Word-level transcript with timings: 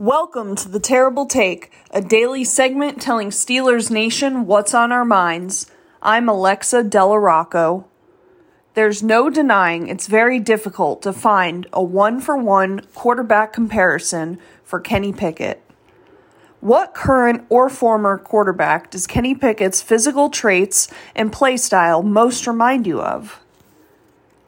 Welcome 0.00 0.56
to 0.56 0.68
The 0.70 0.80
Terrible 0.80 1.26
Take, 1.26 1.70
a 1.90 2.00
daily 2.00 2.42
segment 2.42 3.02
telling 3.02 3.28
Steelers 3.28 3.90
Nation 3.90 4.46
what's 4.46 4.72
on 4.72 4.92
our 4.92 5.04
minds. 5.04 5.70
I'm 6.00 6.26
Alexa 6.26 6.84
DellaRocco. 6.84 7.84
There's 8.72 9.02
no 9.02 9.28
denying 9.28 9.88
it's 9.88 10.06
very 10.06 10.40
difficult 10.40 11.02
to 11.02 11.12
find 11.12 11.66
a 11.70 11.82
one 11.82 12.18
for 12.18 12.34
one 12.38 12.80
quarterback 12.94 13.52
comparison 13.52 14.38
for 14.64 14.80
Kenny 14.80 15.12
Pickett. 15.12 15.62
What 16.60 16.94
current 16.94 17.44
or 17.50 17.68
former 17.68 18.16
quarterback 18.16 18.90
does 18.90 19.06
Kenny 19.06 19.34
Pickett's 19.34 19.82
physical 19.82 20.30
traits 20.30 20.88
and 21.14 21.30
play 21.30 21.58
style 21.58 22.02
most 22.02 22.46
remind 22.46 22.86
you 22.86 23.02
of? 23.02 23.38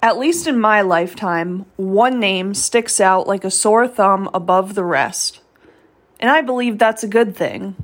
At 0.00 0.18
least 0.18 0.46
in 0.46 0.58
my 0.58 0.80
lifetime, 0.80 1.66
one 1.76 2.18
name 2.18 2.54
sticks 2.54 3.00
out 3.02 3.28
like 3.28 3.44
a 3.44 3.50
sore 3.50 3.86
thumb 3.86 4.30
above 4.32 4.74
the 4.74 4.84
rest 4.84 5.41
and 6.22 6.30
I 6.30 6.40
believe 6.40 6.78
that's 6.78 7.02
a 7.02 7.08
good 7.08 7.36
thing. 7.36 7.74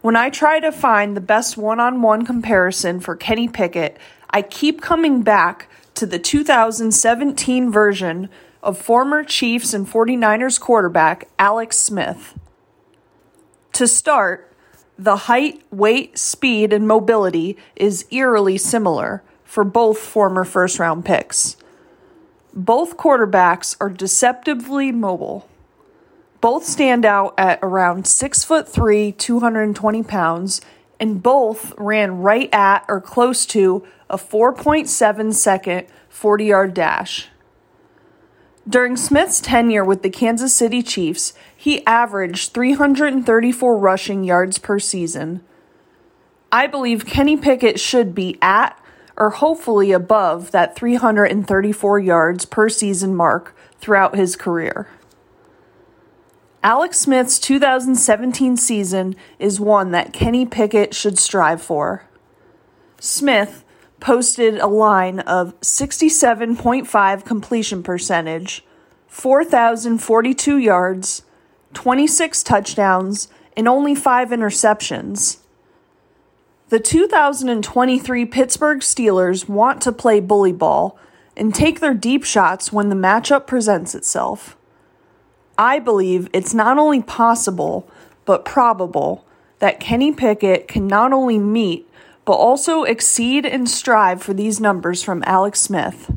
When 0.00 0.16
I 0.16 0.30
try 0.30 0.60
to 0.60 0.72
find 0.72 1.14
the 1.14 1.20
best 1.20 1.58
one 1.58 1.78
on 1.78 2.00
one 2.00 2.24
comparison 2.24 3.00
for 3.00 3.14
Kenny 3.14 3.46
Pickett, 3.46 3.98
I 4.30 4.42
keep 4.42 4.80
coming 4.80 5.22
back 5.22 5.68
to 5.94 6.06
the 6.06 6.18
2017 6.18 7.70
version 7.70 8.30
of 8.62 8.78
former 8.78 9.22
Chiefs 9.22 9.74
and 9.74 9.86
49ers 9.86 10.58
quarterback 10.58 11.28
Alex 11.38 11.76
Smith. 11.76 12.38
To 13.74 13.86
start, 13.86 14.50
the 14.98 15.16
height, 15.16 15.62
weight, 15.70 16.16
speed, 16.16 16.72
and 16.72 16.88
mobility 16.88 17.58
is 17.76 18.06
eerily 18.10 18.56
similar 18.56 19.22
for 19.44 19.64
both 19.64 19.98
former 19.98 20.44
first 20.44 20.78
round 20.78 21.04
picks. 21.04 21.56
Both 22.54 22.96
quarterbacks 22.96 23.76
are 23.80 23.90
deceptively 23.90 24.92
mobile. 24.92 25.48
Both 26.40 26.64
stand 26.64 27.04
out 27.04 27.34
at 27.36 27.58
around 27.62 28.06
six 28.06 28.44
foot 28.44 28.68
three, 28.68 29.12
220 29.12 30.02
pounds, 30.04 30.60
and 31.00 31.22
both 31.22 31.74
ran 31.76 32.18
right 32.18 32.48
at 32.52 32.84
or 32.88 33.00
close 33.00 33.44
to 33.46 33.86
a 34.08 34.16
4.7 34.16 35.34
second 35.34 35.86
40 36.08 36.44
yard 36.44 36.74
dash. 36.74 37.28
During 38.68 38.96
Smith's 38.96 39.40
tenure 39.40 39.84
with 39.84 40.02
the 40.02 40.10
Kansas 40.10 40.54
City 40.54 40.82
Chiefs, 40.82 41.32
he 41.56 41.84
averaged 41.86 42.52
334 42.52 43.78
rushing 43.78 44.24
yards 44.24 44.58
per 44.58 44.78
season. 44.78 45.40
I 46.52 46.66
believe 46.66 47.06
Kenny 47.06 47.36
Pickett 47.36 47.80
should 47.80 48.14
be 48.14 48.38
at 48.42 48.78
or 49.16 49.30
hopefully 49.30 49.90
above 49.92 50.52
that 50.52 50.76
334 50.76 51.98
yards 51.98 52.44
per 52.44 52.68
season 52.68 53.14
mark 53.14 53.56
throughout 53.80 54.14
his 54.14 54.36
career. 54.36 54.86
Alex 56.62 56.98
Smith's 56.98 57.38
2017 57.38 58.56
season 58.56 59.14
is 59.38 59.60
one 59.60 59.92
that 59.92 60.12
Kenny 60.12 60.44
Pickett 60.44 60.92
should 60.92 61.16
strive 61.16 61.62
for. 61.62 62.04
Smith 62.98 63.64
posted 64.00 64.58
a 64.58 64.66
line 64.66 65.20
of 65.20 65.58
67.5 65.60 67.24
completion 67.24 67.82
percentage, 67.84 68.64
4,042 69.06 70.58
yards, 70.58 71.22
26 71.74 72.42
touchdowns, 72.42 73.28
and 73.56 73.68
only 73.68 73.94
5 73.94 74.30
interceptions. 74.30 75.38
The 76.70 76.80
2023 76.80 78.26
Pittsburgh 78.26 78.80
Steelers 78.80 79.48
want 79.48 79.80
to 79.82 79.92
play 79.92 80.18
bully 80.18 80.52
ball 80.52 80.98
and 81.36 81.54
take 81.54 81.78
their 81.78 81.94
deep 81.94 82.24
shots 82.24 82.72
when 82.72 82.88
the 82.88 82.96
matchup 82.96 83.46
presents 83.46 83.94
itself. 83.94 84.57
I 85.58 85.80
believe 85.80 86.28
it's 86.32 86.54
not 86.54 86.78
only 86.78 87.02
possible, 87.02 87.90
but 88.24 88.44
probable 88.44 89.24
that 89.58 89.80
Kenny 89.80 90.12
Pickett 90.12 90.68
can 90.68 90.86
not 90.86 91.12
only 91.12 91.38
meet, 91.38 91.90
but 92.24 92.34
also 92.34 92.84
exceed 92.84 93.44
and 93.44 93.68
strive 93.68 94.22
for 94.22 94.32
these 94.32 94.60
numbers 94.60 95.02
from 95.02 95.24
Alex 95.26 95.60
Smith. 95.60 96.12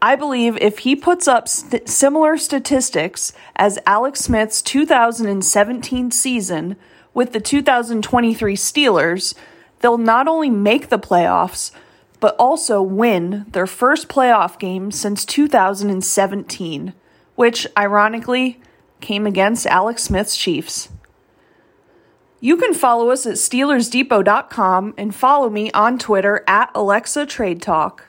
I 0.00 0.16
believe 0.16 0.56
if 0.56 0.78
he 0.78 0.96
puts 0.96 1.28
up 1.28 1.46
st- 1.46 1.88
similar 1.88 2.38
statistics 2.38 3.34
as 3.54 3.78
Alex 3.86 4.20
Smith's 4.20 4.62
2017 4.62 6.10
season 6.10 6.76
with 7.12 7.32
the 7.32 7.40
2023 7.40 8.56
Steelers, 8.56 9.34
they'll 9.80 9.98
not 9.98 10.26
only 10.26 10.50
make 10.50 10.88
the 10.88 10.98
playoffs, 10.98 11.70
but 12.18 12.34
also 12.36 12.80
win 12.80 13.44
their 13.50 13.66
first 13.66 14.08
playoff 14.08 14.58
game 14.58 14.90
since 14.90 15.24
2017 15.24 16.94
which 17.34 17.66
ironically 17.76 18.60
came 19.00 19.26
against 19.26 19.66
Alex 19.66 20.04
Smith's 20.04 20.36
Chiefs. 20.36 20.88
You 22.40 22.56
can 22.56 22.74
follow 22.74 23.10
us 23.10 23.24
at 23.24 23.34
SteelersDepot.com 23.34 24.94
and 24.98 25.14
follow 25.14 25.48
me 25.48 25.70
on 25.72 25.98
Twitter 25.98 26.42
at 26.48 26.70
Alexa 26.74 27.26
Trade 27.26 27.62
Talk. 27.62 28.06